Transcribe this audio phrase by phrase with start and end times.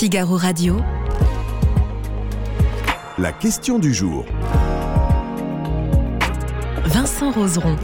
[0.00, 0.80] Figaro Radio.
[3.18, 4.24] La question du jour.
[6.86, 7.76] Vincent Roseron.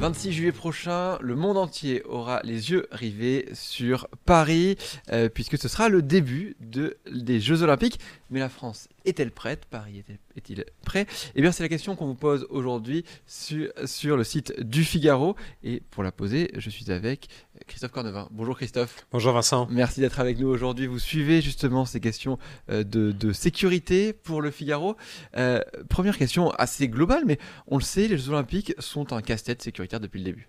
[0.00, 4.76] 26 juillet prochain, le monde entier aura les yeux rivés sur Paris,
[5.10, 7.98] euh, puisque ce sera le début de, des Jeux Olympiques.
[8.34, 9.64] Mais la France est-elle prête?
[9.64, 10.02] Paris
[10.34, 11.06] est-il prêt?
[11.36, 15.36] Eh bien, c'est la question qu'on vous pose aujourd'hui sur, sur le site du Figaro.
[15.62, 17.28] Et pour la poser, je suis avec
[17.68, 18.26] Christophe Cornevin.
[18.32, 19.06] Bonjour Christophe.
[19.12, 19.68] Bonjour Vincent.
[19.70, 20.88] Merci d'être avec nous aujourd'hui.
[20.88, 24.96] Vous suivez justement ces questions euh, de, de sécurité pour le Figaro.
[25.36, 29.62] Euh, première question assez globale, mais on le sait, les Jeux Olympiques sont un casse-tête
[29.62, 30.48] sécuritaire depuis le début.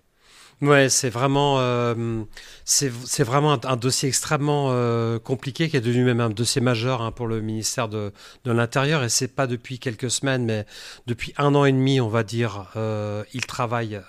[0.62, 2.24] Ouais, c'est vraiment, euh,
[3.18, 7.26] vraiment un, dossier extrêmement euh, compliqué qui est devenu même un dossier majeur hein, pour
[7.26, 8.10] le ministère de,
[8.44, 9.04] de l'Intérieur.
[9.04, 10.64] Et c'est pas depuis quelques semaines, mais
[11.06, 14.00] depuis un an et demi, on va dire, euh, il travaille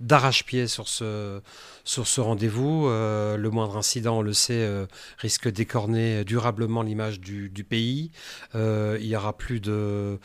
[0.00, 1.40] d'arrache-pied sur ce
[1.84, 2.86] sur ce rendez-vous.
[2.88, 4.68] Le moindre incident, on le sait,
[5.16, 8.10] risque d'écorner durablement l'image du, du, pays.
[8.54, 10.18] Il y aura plus de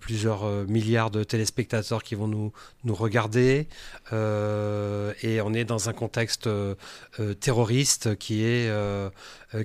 [0.00, 2.52] plusieurs milliards de téléspectateurs qui vont nous,
[2.84, 3.68] nous regarder.
[5.22, 6.48] Et on est dans un contexte
[7.40, 8.70] terroriste qui est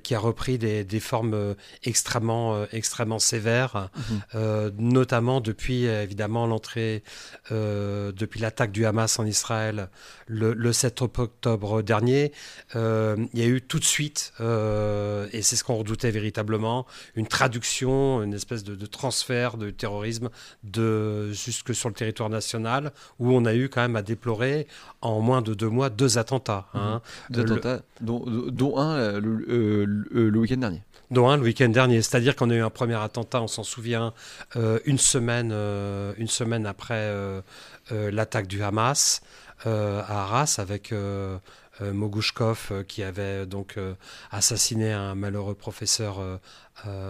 [0.03, 3.89] qui a repris des, des formes extrêmement, extrêmement sévères,
[4.33, 4.69] mmh.
[4.77, 7.03] notamment depuis évidemment l'entrée,
[7.49, 9.89] depuis l'attaque du Hamas en Israël
[10.29, 12.31] le, le 7 octobre dernier,
[12.75, 16.85] euh, il y a eu tout de suite, euh, et c'est ce qu'on redoutait véritablement,
[17.15, 20.29] une traduction, une espèce de, de, transfert de terrorisme
[20.63, 24.67] de, jusque sur le territoire national, où on a eu quand même à déplorer
[25.01, 26.67] en moins de deux mois deux attentats.
[26.73, 27.01] Hein.
[27.29, 27.33] Mmh.
[27.33, 31.69] Deux attentats, dont, dont, un euh, le, le, le week-end dernier dont un le week-end
[31.69, 32.01] dernier.
[32.01, 34.13] C'est-à-dire qu'on a eu un premier attentat, on s'en souvient,
[34.55, 37.41] euh, une, semaine, euh, une semaine après euh,
[37.89, 39.21] l'attaque du Hamas
[39.65, 41.37] à Arras avec euh,
[41.81, 43.93] Mogushkov euh, qui avait donc euh,
[44.31, 46.17] assassiné un malheureux professeur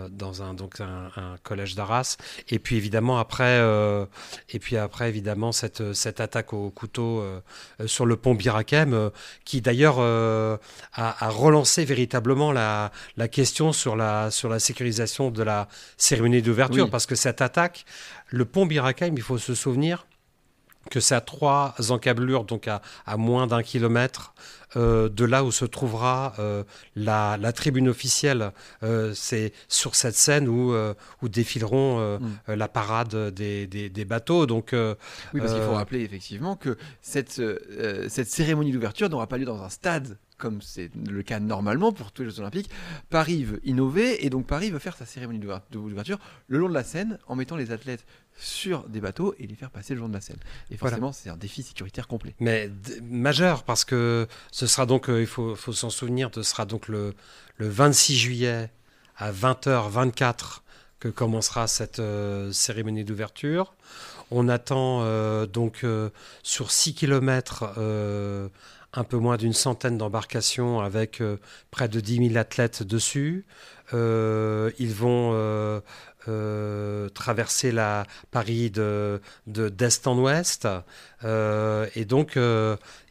[0.10, 2.18] dans un donc un, un collège d'Arras
[2.50, 3.60] et puis évidemment après
[4.50, 7.24] et puis après évidemment cette cette attaque au couteau
[7.86, 9.12] sur le pont Birakem
[9.46, 10.58] qui d'ailleurs a,
[10.94, 16.86] a, relancé véritablement la, la question sur la sur la sécurisation de la cérémonie d'ouverture
[16.86, 16.90] oui.
[16.90, 17.86] parce que cette attaque
[18.30, 20.08] le pont Birakem il faut se souvenir
[20.90, 24.34] que c'est à trois encablures, donc à, à moins d'un kilomètre
[24.76, 26.64] euh, de là où se trouvera euh,
[26.96, 28.52] la, la, tribune officielle.
[28.84, 30.74] Euh, c'est sur cette scène où,
[31.22, 32.54] où défileront mm.
[32.54, 34.46] la parade des, des, des bateaux.
[34.46, 37.42] Donc, oui, parce qu'il faut rappeler effectivement que cette,
[38.08, 42.12] cette cérémonie d'ouverture n'aura pas lieu dans un stade comme c'est le cas normalement pour
[42.12, 42.70] tous les Jeux Olympiques,
[43.10, 46.18] Paris veut innover et donc Paris veut faire sa cérémonie d'ouverture
[46.48, 48.06] le long de la Seine en mettant les athlètes
[48.36, 50.40] sur des bateaux et les faire passer le long de la Seine.
[50.72, 51.14] Et forcément, voilà.
[51.14, 52.34] c'est un défi sécuritaire complet.
[52.40, 52.72] Mais
[53.04, 56.88] majeur parce que ce sera donc, euh, il faut, faut s'en souvenir, ce sera donc
[56.88, 57.14] le,
[57.58, 58.72] le 26 juillet
[59.18, 60.62] à 20h24
[61.00, 63.74] que commencera cette euh, cérémonie d'ouverture.
[64.32, 66.10] On attend euh, donc euh,
[66.44, 67.74] sur 6 km
[68.94, 71.38] un peu moins d'une centaine d'embarcations avec euh,
[71.72, 73.46] près de 10 000 athlètes dessus.
[73.94, 80.68] Euh, ils vont euh, traverser la Paris de d'est en ouest.
[81.24, 82.38] Et donc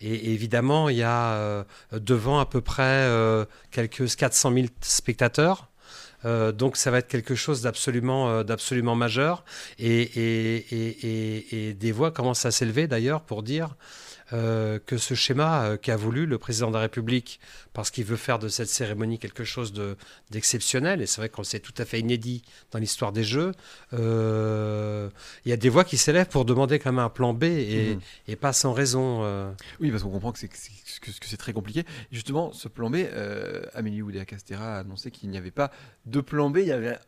[0.01, 3.11] évidemment il y a devant à peu près
[3.73, 5.69] quelques 400 000 spectateurs.
[6.25, 9.45] Donc ça va être quelque chose d'absolument d'absolument majeur.
[9.81, 13.75] Et, et, et, et, des voix commencent à s'élever d'ailleurs pour dire
[14.33, 17.41] euh, que ce schéma euh, qu'a voulu le président de la République,
[17.73, 19.73] parce qu'il veut faire de cette cérémonie quelque chose
[20.31, 23.53] d'exceptionnel, et c'est vrai qu'on c'est tout à fait inédit dans l'histoire des Jeux,
[23.95, 25.09] euh,
[25.45, 27.95] il y a des voix qui s'élèvent pour demander quand même un plan B et,
[27.95, 28.01] mmh.
[28.29, 29.23] et pas sans raison.
[29.81, 30.55] Oui, parce qu'on comprend que c'est que,
[31.11, 31.85] que c'est très compliqué.
[32.13, 32.97] Justement, ce plan B,
[33.75, 35.71] Amélie Oudéa-Castéra a annoncé qu'il n'y avait pas
[36.07, 36.99] de plan B, il y avait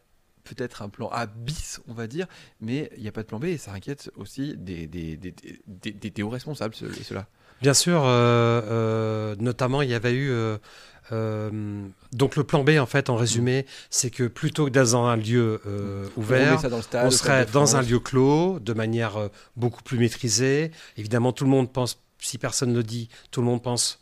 [0.44, 2.26] peut-être un plan A bis, on va dire,
[2.60, 5.34] mais il n'y a pas de plan B et ça inquiète aussi des, des, des,
[5.66, 7.26] des, des, des hauts responsables, cela.
[7.62, 10.32] Bien sûr, euh, euh, notamment il y avait eu...
[11.12, 15.16] Euh, donc le plan B, en fait, en résumé, c'est que plutôt que dans un
[15.16, 19.82] lieu euh, ouvert, on, stade, on serait dans un lieu clos, de manière euh, beaucoup
[19.82, 20.70] plus maîtrisée.
[20.96, 23.98] Évidemment, tout le monde pense, si personne ne le dit, tout le monde pense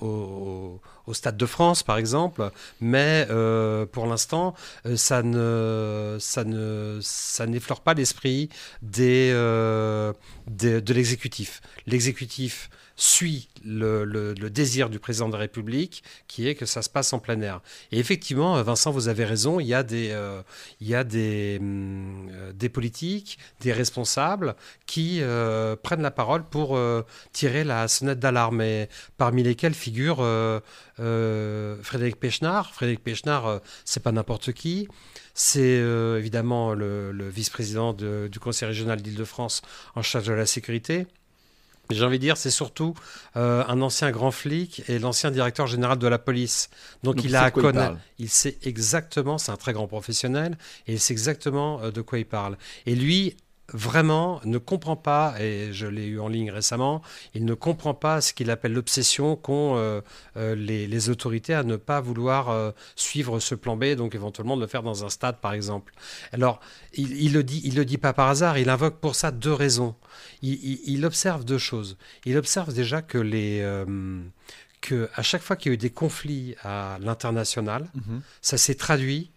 [0.00, 0.80] au, au,
[1.10, 4.54] au, Stade de France, par exemple, mais euh, pour l'instant,
[4.86, 8.48] euh, ça ne, ça ne, ça n'effleure pas l'esprit
[8.82, 10.12] des, euh,
[10.46, 11.60] de l'exécutif.
[11.86, 16.90] L'exécutif suit le, le, désir du président de la République, qui est que ça se
[16.90, 17.62] passe en plein air.
[17.92, 20.14] Et effectivement, Vincent, vous avez raison, il y a des,
[20.80, 24.54] il y a des, hum, des politiques, des responsables
[24.84, 25.22] qui
[25.82, 26.78] prennent la parole pour
[27.32, 30.22] tirer la sonnette d'alarme, et parmi lesquels figure
[31.82, 32.72] Frédéric Pechnard.
[32.74, 34.88] Frédéric Pechnard, c'est pas n'importe qui.
[35.34, 35.82] C'est
[36.18, 39.62] évidemment le, le vice-président du Conseil régional d'Île-de-France
[39.94, 41.06] en charge de la sécurité.
[41.90, 42.94] J'ai envie de dire, c'est surtout
[43.36, 46.70] euh, un ancien grand flic et l'ancien directeur général de la police.
[47.02, 47.96] Donc, il a à connaître.
[48.18, 50.56] Il, sait exactement, c'est un très grand professionnel,
[50.86, 52.56] et il sait exactement euh, de quoi il parle.
[52.86, 53.36] Et lui,
[53.72, 57.02] vraiment ne comprend pas, et je l'ai eu en ligne récemment,
[57.34, 60.00] il ne comprend pas ce qu'il appelle l'obsession qu'ont euh,
[60.36, 64.62] euh, les, autorités à ne pas vouloir euh, suivre ce plan B, donc éventuellement de
[64.62, 65.92] le faire dans un stade par exemple.
[66.32, 66.60] Alors,
[66.94, 69.52] il, il le dit, il le dit pas par hasard, il invoque pour ça deux
[69.52, 69.94] raisons.
[70.42, 71.96] Il, observe deux choses.
[72.24, 73.62] Il observe déjà que les
[74.80, 78.22] que à chaque fois qu'il y a eu des conflits à l'international, mhm.
[78.40, 79.30] ça s'est traduit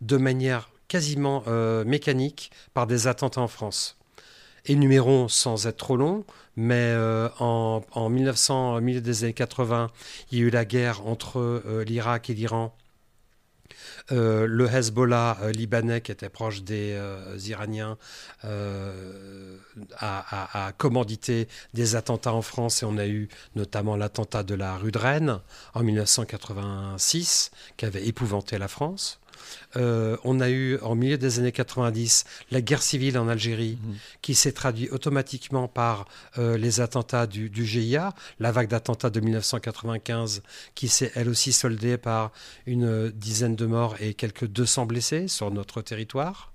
[0.00, 3.96] de manière quasiment euh, mécanique par des attentats en France.
[4.66, 6.24] Énumérons sans être trop long,
[6.56, 9.92] mais euh, en, en 1900, milieu des années 80,
[10.32, 12.76] il y a eu la guerre entre euh, l'Irak et l'Iran.
[14.10, 16.98] le Hezbollah libanais, qui était proche des
[17.46, 17.96] Iraniens,
[18.42, 18.90] a,
[20.66, 24.90] a, commandité des attentats en France et on a eu notamment l'attentat de la rue
[24.90, 25.38] de Rennes
[25.74, 29.20] en 1986, qui avait épouvanté la France.
[29.76, 33.94] Euh, on a eu en milieu des années 90 la guerre civile en Algérie mhm.
[34.20, 36.06] qui s'est traduite automatiquement par
[36.38, 40.42] euh, les attentats du, GIA, la vague d'attentats de 1995
[40.74, 42.32] qui s'est elle aussi soldée par
[42.66, 46.52] une dizaine de morts et quelques 200 blessés sur notre territoire.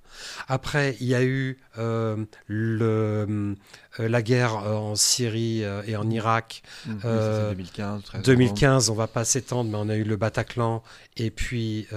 [0.47, 3.55] Après, il y a eu euh, le,
[3.99, 6.63] euh, la guerre euh, en Syrie et en Irak.
[6.85, 8.03] 2015.
[8.23, 10.83] 2015, on va pas s'étendre, mais on a eu le Bataclan
[11.17, 11.87] et puis,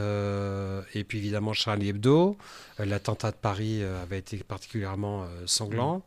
[0.95, 2.37] et puis évidemment Charlie Hebdo.
[2.79, 6.03] L'attentat de Paris avait été particulièrement sanglant.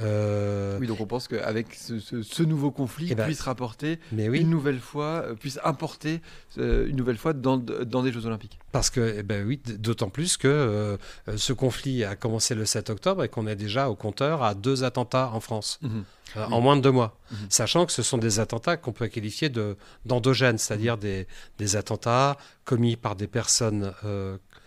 [0.00, 4.78] Euh, oui, donc on pense qu'avec ce, nouveau conflit, eh ben, puisse rapporter une nouvelle
[4.78, 6.20] fois, euh, puisse importer
[6.58, 8.58] euh, une nouvelle fois dans, dans, des Jeux Olympiques.
[8.72, 10.98] Parce que, eh ben oui, d'autant plus que
[11.36, 14.84] ce conflit a commencé le 7 octobre et qu'on est déjà au compteur à deux
[14.84, 15.78] attentats en France.
[15.82, 16.04] Mhm.
[16.52, 17.46] en moins de deux mois, mhm.
[17.48, 19.50] sachant que ce sont des attentats qu'on peut qualifier
[20.04, 21.00] d'endogènes, c'est-à-dire mhm.
[21.00, 21.26] des,
[21.58, 23.92] des, attentats commis par des personnes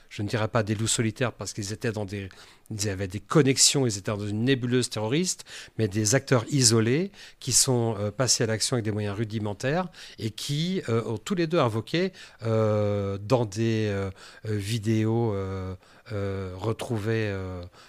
[0.10, 2.30] je ne dirais pas des loups solitaires parce qu'ils étaient dans des,
[2.72, 5.46] ils avaient des connexions, ils étaient dans une nébuleuse terroriste,
[5.78, 9.88] mais des acteurs isolés qui sont euh, passés à l'action avec des moyens rudimentaires
[10.20, 12.14] et qui euh, ont tous les deux invoqué
[12.44, 13.94] euh, dans des
[14.44, 15.36] vidéos
[16.12, 17.34] retrouvées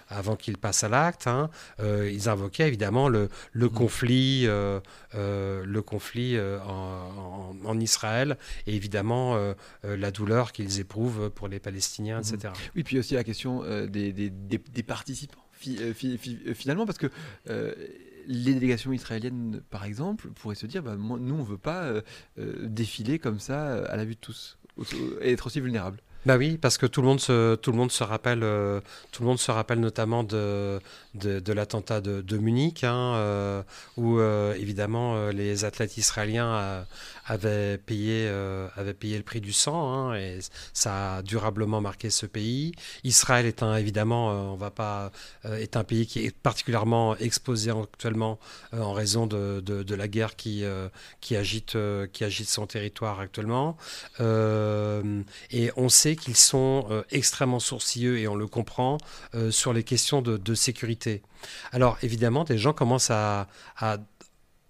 [0.09, 1.27] avant qu'ils passent à l'acte.
[1.27, 1.49] Hein,
[1.79, 3.69] ils invoquaient évidemment le, le mmh.
[3.69, 8.37] conflit, le conflit en, en, Israël
[8.67, 9.37] et évidemment
[9.83, 12.37] la douleur qu'ils éprouvent pour les Palestiniens, etc.
[12.45, 12.71] Mmh.
[12.75, 17.07] Oui, puis aussi la question des, des, des des participants euh, euh, finalement parce que
[17.49, 17.73] euh,
[18.27, 21.91] les délégations israéliennes par exemple pourraient se dire bah, nous on veut pas
[22.37, 24.57] défiler comme ça à la vue de tous
[25.21, 25.99] et être aussi vulnérables.
[26.27, 28.41] Bah oui, parce que tout le monde se, tout le monde se rappelle,
[29.11, 30.79] tout le monde se rappelle notamment de,
[31.15, 33.65] de, l'attentat de, Munich, hein,
[33.97, 36.85] où évidemment les athlètes israéliens
[37.25, 40.39] avait payé, euh, avait payé le prix du sang hein, et
[40.73, 42.73] ça a durablement marqué ce pays.
[43.03, 45.11] Israël est un, évidemment, euh, on va pas,
[45.45, 48.39] euh, est un pays qui est particulièrement exposé actuellement
[48.73, 50.63] en raison de, de, la guerre qui,
[51.19, 51.77] qui, agite,
[52.13, 53.77] qui agite son territoire actuellement.
[54.19, 58.97] et on sait qu'ils sont extrêmement sourcilleux et on le comprend
[59.49, 61.21] sur les questions de, de sécurité.
[61.71, 63.47] Alors évidemment, des gens commencent à,
[63.77, 63.97] à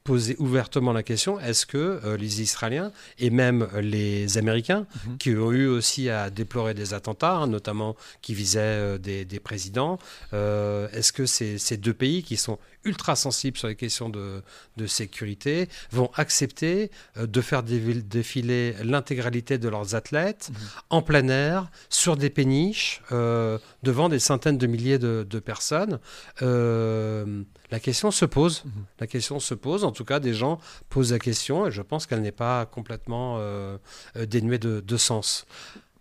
[0.04, 5.18] poser ouvertement la question est-ce que euh, les Israéliens et même les Américains, mhm.
[5.18, 10.00] qui ont eu aussi à déplorer des attentats, hein, notamment qui visaient euh, des, présidents,
[10.34, 14.42] euh, est-ce que ces, ces, deux pays qui sont ultra sensibles sur les questions de,
[14.78, 20.58] de sécurité vont accepter de faire défiler l'intégralité de leurs athlètes mhm.
[20.90, 26.00] en plein air, sur des péniches, devant des centaines de milliers de, de personnes
[27.72, 28.64] la question se pose.
[28.66, 28.72] Mhm.
[29.00, 29.84] La question se pose.
[29.84, 30.60] En tout cas, des gens
[30.90, 33.78] posent la question et je pense qu'elle n'est pas complètement euh,
[34.18, 35.46] euh, dénuée de, sens.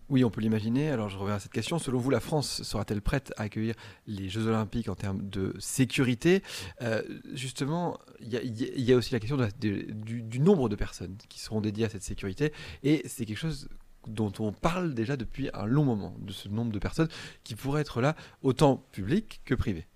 [0.08, 0.90] Oui, on peut l'imaginer.
[0.90, 1.78] Alors je reviens à cette question.
[1.78, 3.76] Selon vous, la France sera-t-elle prête à accueillir
[4.08, 6.42] les Jeux Olympiques en termes de sécurité?
[6.82, 11.84] Euh, Justement, il y, a aussi la question du, nombre de personnes qui seront dédiées
[11.84, 12.52] à cette sécurité.
[12.82, 13.68] Et c'est quelque chose
[14.08, 17.08] dont on parle déjà depuis un long moment, de ce nombre de personnes
[17.44, 19.86] qui pourraient être là, autant publiques que privées.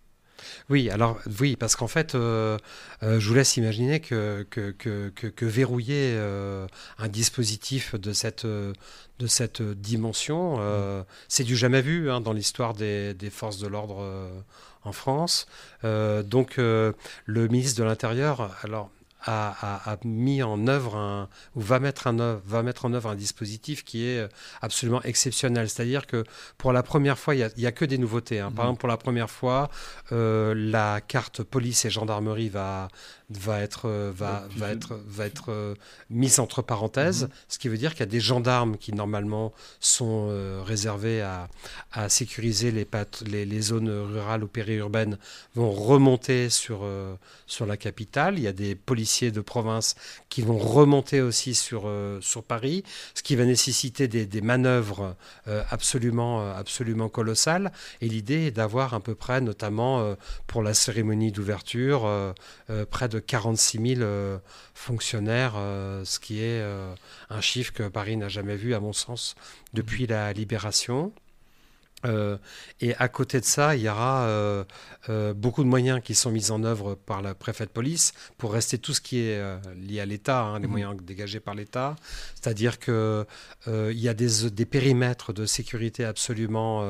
[0.71, 2.59] Oui, alors oui, parce qu'en fait, euh,
[3.03, 6.67] euh, je vous laisse imaginer que, que, que, que verrouiller euh,
[6.99, 13.15] un dispositif de cette, de cette dimension, c'est du jamais vu hein, dans l'histoire des,
[13.15, 14.31] des, forces de l'ordre
[14.83, 15.47] en France.
[15.83, 16.95] donc, le
[17.49, 18.91] ministre de l'Intérieur, alors
[19.27, 23.85] a, mis en œuvre un, ou va mettre, un, va mettre en œuvre un dispositif
[23.85, 24.29] qui est
[24.61, 25.69] absolument exceptionnel.
[25.69, 26.25] C'est-à-dire que
[26.59, 28.41] pour la première fois, il n'y a, que des nouveautés.
[28.41, 28.53] Hein.
[28.53, 28.69] Par mmh.
[28.69, 29.71] exemple, pour la première fois,
[30.13, 32.89] euh, la carte police et gendarmerie va,
[33.31, 35.75] va être, euh, va, va être, va être euh,
[36.11, 37.29] mise entre parenthèses, mmh.
[37.49, 40.05] ce qui veut dire qu'il y a des gendarmes qui normalement sont
[40.65, 41.49] réservés à,
[41.93, 42.87] à, sécuriser les,
[43.27, 45.19] les, les, zones rurales ou périurbaines
[45.55, 46.87] vont remonter sur,
[47.47, 48.39] sur la capitale.
[48.39, 49.95] Il y a des policiers de province
[50.29, 55.17] qui vont remonter aussi sur, euh, sur Paris, ce qui va nécessiter des, des manœuvres
[55.49, 57.73] euh, absolument, euh, absolument colossales.
[58.01, 60.15] Et l'idée est d'avoir à peu près, notamment
[60.47, 62.35] pour la cérémonie d'ouverture,
[62.91, 64.41] près de 46 000
[64.75, 66.63] fonctionnaires, ce qui est
[67.31, 69.35] un chiffre que Paris n'a jamais vu, à mon sens,
[69.73, 71.13] depuis la libération.
[72.05, 72.37] Euh,
[72.81, 74.65] et à côté de ça, il y aura euh,
[75.09, 78.53] euh, beaucoup de moyens qui sont mis en œuvre par la préfet de police pour
[78.53, 79.43] rester tout ce qui est
[79.77, 80.71] lié à l'État, hein, les mmh.
[80.71, 81.97] moyens dégagés par l'État.
[82.35, 83.25] C'est-à-dire qu'il
[83.67, 86.85] y a des, des, périmètres de sécurité absolument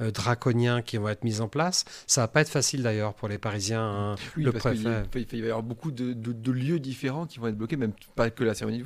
[0.00, 1.84] draconiens qui vont être mis en place.
[2.06, 3.82] Ça va pas être facile d'ailleurs pour les Parisiens.
[3.82, 5.04] Hein, le préfet.
[5.14, 8.30] Il, va y avoir beaucoup de, de, lieux différents qui vont être bloqués, même pas
[8.30, 8.82] que la cérémonie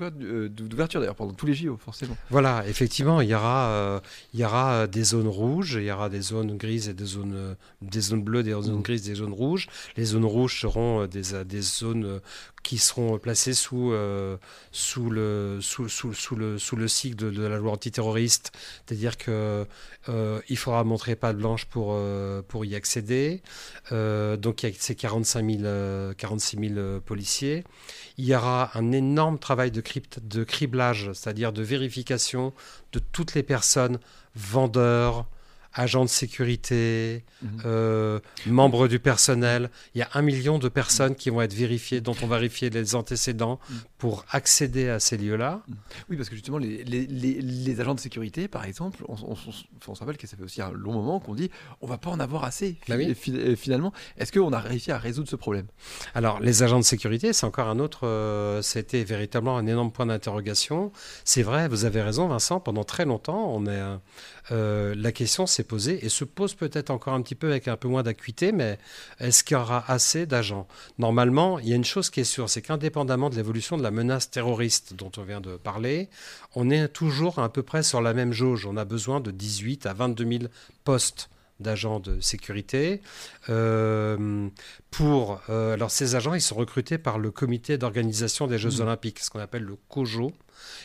[0.51, 2.17] d'ouverture d'ailleurs, pendant tous les JO, forcément.
[2.31, 4.03] Voilà, effectivement, il y aura,
[4.35, 7.57] il y aura des zones rouges il y aura des zones grises et des zones,
[7.81, 8.83] des zones bleues, des zones mmh.
[8.83, 9.69] grises, des zones rouges.
[9.97, 12.19] Les zones rouges seront euh, des, euh, des zones euh,
[12.63, 13.93] qui seront placées sous,
[14.71, 18.53] sous, le, sous, sous, sous, le, sous le cycle de, la loi antiterroriste,
[18.87, 19.67] c'est-à-dire qu'il
[20.49, 22.01] il faudra montrer pas de blanche pour,
[22.47, 23.43] pour y accéder.
[23.91, 27.65] donc il y a ces 45 000, 46 000 policiers.
[28.17, 32.53] Il y aura un énorme travail de, crypt, de criblage, c'est-à-dire de vérification
[32.93, 33.99] de toutes les personnes,
[34.37, 35.27] vendeurs,
[35.75, 37.63] agents de sécurité, mhm.
[37.65, 39.71] euh, membres du personnel.
[39.95, 42.71] Il y a un million de personnes qui vont être vérifiées, dont on va vérifier
[42.71, 43.77] les antécédents mhm.
[43.99, 45.63] pour accéder à ces lieux-là.
[45.67, 45.77] Mhm.
[46.11, 50.01] Oui, parce que justement, les, les, les, agents de sécurité, par exemple, on, on, se
[50.01, 51.51] rappelle que ça fait aussi un long moment qu'on dit
[51.81, 52.77] on va pas en avoir assez.
[52.89, 52.97] Bah
[53.57, 55.67] finalement, est-ce qu'on a réussi à résoudre ce problème?
[56.15, 58.07] Alors, les agents de sécurité, c'est encore un autre.
[58.07, 60.93] Euh, C'était véritablement un énorme point d'interrogation.
[61.25, 62.61] C'est vrai, vous avez raison, Vincent.
[62.61, 63.83] Pendant très longtemps, on est,
[64.51, 67.77] euh, la question s'est posée et se pose peut-être encore un petit peu avec un
[67.77, 68.79] peu moins d'acuité, mais
[69.21, 70.67] est-ce qu'il y aura assez d'agents?
[70.99, 73.91] Normalement, il y a une chose qui est sûre, c'est qu'indépendamment de l'évolution de la
[73.91, 76.09] menace terroriste dont on vient de parler,
[76.55, 78.67] on est toujours à peu près sur la même jauge.
[78.67, 80.45] On a besoin de 18 à 22 000
[80.85, 81.31] postes
[81.61, 83.01] d'agents de sécurité.
[83.49, 84.49] Euh,
[84.91, 88.83] pour, euh, alors ces agents, ils sont recrutés par le comité d'organisation des Jeux mmh.
[88.83, 90.33] Olympiques, ce qu'on appelle le COJO.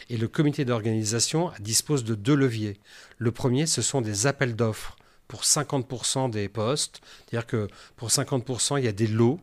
[0.09, 2.79] Et le comité d'organisation dispose de deux leviers.
[3.17, 7.01] Le premier, ce sont des appels d'offres pour 50% des postes.
[7.29, 9.39] C'est-à-dire que pour 50%, il y a des lots.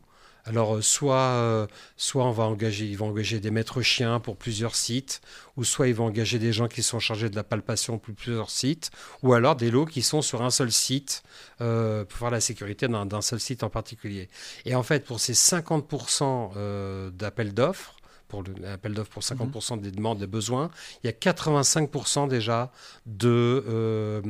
[0.47, 4.37] Alors, euh, soit, euh, soit on va engager, ils vont engager des maîtres chiens pour
[4.37, 5.23] plusieurs sites,
[5.57, 8.51] ou soit ils vont engager des gens qui sont chargés de la palpation pour plusieurs
[8.51, 8.91] sites,
[9.23, 11.23] ou alors des lots qui sont sur un seul site
[11.63, 14.29] euh, pour faire la sécurité d'un seul site en particulier.
[14.67, 17.97] Et en fait, pour ces 50% d'appels d'offres,
[18.29, 19.81] pour l'appel d'offres pour 50% mhm.
[19.81, 20.71] des demandes, des besoins,
[21.03, 22.71] il y a 85% déjà
[23.07, 24.21] de, euh,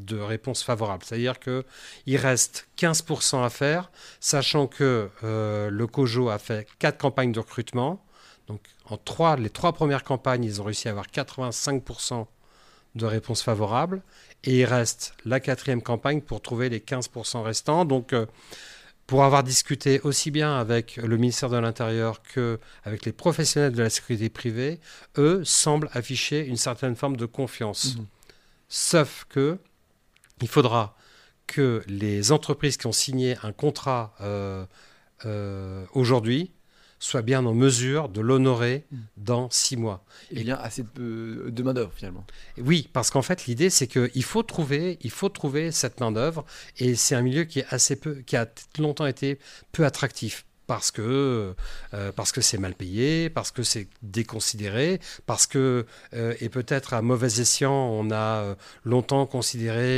[0.00, 1.04] de réponses favorables.
[1.04, 3.90] C'est-à-dire qu'il reste 15% à faire,
[4.20, 8.04] sachant que euh, le COJO a fait quatre campagnes de recrutement.
[8.46, 12.26] Donc, en trois, les trois premières campagnes, ils ont réussi à avoir 85%
[12.94, 14.02] de réponses favorables.
[14.44, 17.84] Et il reste la quatrième campagne pour trouver les 15% restants.
[17.84, 18.26] Donc, euh,
[19.08, 23.82] pour avoir discuté aussi bien avec le ministère de l'Intérieur que avec les professionnels de
[23.82, 24.80] la sécurité privée,
[25.16, 27.96] eux semblent afficher une certaine forme de confiance.
[27.96, 28.06] Mhm.
[28.68, 29.58] Sauf que
[30.42, 30.94] il faudra
[31.46, 34.66] que les entreprises qui ont signé un contrat euh,
[35.24, 36.52] euh, aujourd'hui
[36.98, 38.96] soit bien en mesure de l'honorer hmm.
[39.16, 40.04] dans six mois.
[40.30, 42.24] Et bien assez de, de main d'œuvre finalement.
[42.58, 46.44] Oui, parce qu'en fait l'idée c'est qu'il faut trouver, il faut trouver cette main d'œuvre
[46.78, 49.38] et c'est un milieu qui est assez peu, qui a longtemps été
[49.72, 51.54] peu attractif parce que
[51.94, 56.92] euh, parce que c'est mal payé, parce que c'est déconsidéré, parce que euh, et peut-être
[56.94, 59.88] à mauvais escient on a euh, longtemps considéré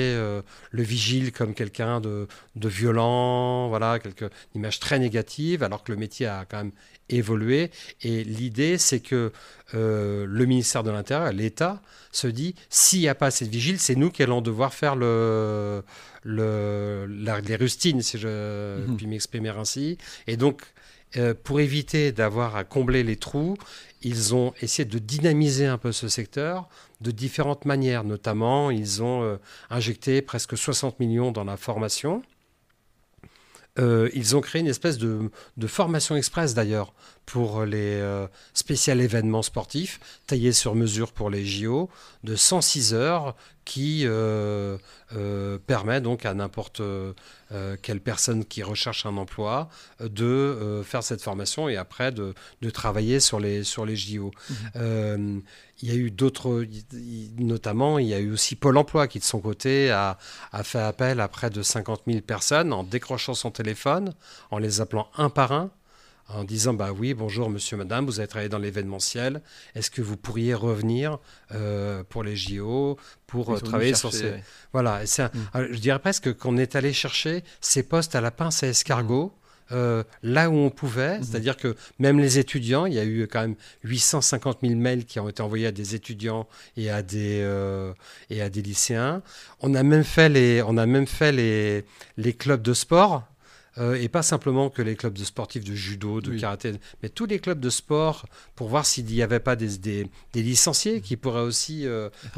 [0.70, 6.26] le vigile comme quelqu'un de, violent, voilà, quelque image très négative, alors que le métier
[6.26, 6.72] a quand même
[7.14, 7.70] évoluer.
[8.02, 9.32] Et l'idée, c'est que
[9.74, 11.80] euh, le ministère de l'Intérieur, l'État,
[12.12, 14.96] se dit s'il n'y a pas assez de vigiles, c'est nous qui allons devoir faire
[14.96, 15.82] le,
[16.24, 18.96] le, les rustines, si je mhm.
[18.96, 19.98] puis m'exprimer ainsi.
[20.26, 20.62] Et donc,
[21.16, 23.56] euh, pour éviter d'avoir à combler les trous,
[24.02, 26.68] ils ont essayé de dynamiser un peu ce secteur
[27.00, 28.04] de différentes manières.
[28.04, 29.36] Notamment, ils ont euh,
[29.70, 32.22] injecté presque 60 millions dans la formation.
[33.78, 35.30] Euh, ils ont créé une espèce de,
[35.66, 36.92] formation express d'ailleurs
[37.30, 41.88] pour les euh, spécial événements sportifs, taillés sur mesure pour les JO,
[42.25, 44.78] de 106 heures qui euh,
[45.66, 46.82] permet donc à n'importe
[47.82, 49.68] quelle personne qui recherche un emploi
[50.00, 52.34] de faire cette formation et après de,
[52.72, 54.32] travailler sur les, sur les JO.
[54.75, 55.40] Mmh
[55.82, 56.66] il y a eu d'autres,
[57.38, 60.18] notamment, il y a eu aussi Pôle emploi qui, de son côté, a,
[60.62, 64.14] fait appel à près de 50 000 personnes en décrochant son téléphone,
[64.50, 65.70] en les appelant un par un,
[66.34, 69.42] en disant Bah oui, bonjour monsieur, madame, vous avez travaillé dans l'événementiel,
[69.75, 71.18] est-ce que vous pourriez revenir
[71.52, 74.34] euh, pour les JO, pour euh, travailler sur ces.
[74.72, 75.38] Voilà, mm.
[75.70, 79.32] je dirais presque qu'on est allé chercher ces postes à la pince à escargot.
[79.72, 81.22] Euh, là où on pouvait, mhm.
[81.22, 85.20] c'est-à-dire que même les étudiants, il y a eu quand même 850 000 mails qui
[85.20, 87.92] ont été envoyés à des étudiants et à des, euh,
[88.30, 89.22] et à des lycéens.
[89.60, 91.84] On a même fait les, on a même fait les,
[92.16, 93.29] les clubs de sport.
[93.78, 96.72] Euh, et pas simplement que les clubs de sportifs de judo, de karaté,
[97.02, 100.42] mais tous les clubs de sport pour voir s'il n'y avait pas des, des, des,
[100.42, 101.86] licenciés qui pourraient aussi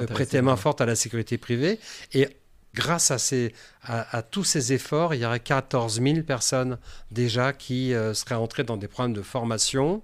[0.08, 1.80] prêter main forte à la sécurité privée.
[2.12, 2.28] Et
[2.74, 6.78] grâce à, ces, à, tous ces efforts, il y aurait 14 000 personnes
[7.10, 10.02] déjà qui euh, seraient entrées dans des programmes de formation,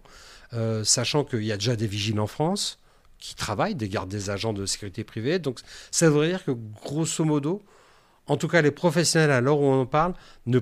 [0.52, 2.78] euh, sachant qu'il y a déjà des vigiles en France
[3.18, 5.38] qui travaillent, des gardes des agents de sécurité privée.
[5.38, 6.52] Donc ça voudrait dire que
[6.84, 7.62] grosso modo,
[8.26, 10.14] en tout cas les professionnels à l'heure où on en parle,
[10.46, 10.60] ne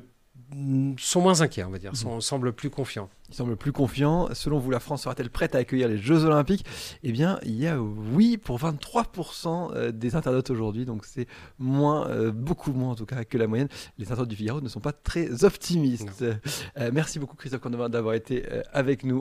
[0.98, 3.08] sont moins inquiets, on va dire, sont, semblent plus confiants.
[3.28, 4.28] Ils semblent plus confiants.
[4.32, 6.64] Selon vous, la France sera-t-elle prête à accueillir les Jeux Olympiques?
[7.02, 11.26] Eh bien, il y a oui pour 23% euh, des internautes aujourd'hui, donc c'est
[11.58, 13.68] moins, euh, beaucoup moins en tout cas que la moyenne.
[13.98, 16.24] Les internautes du Figaro ne sont pas très optimistes.
[16.78, 19.14] Euh, merci beaucoup Christophe Condevin d'avoir été avec nous.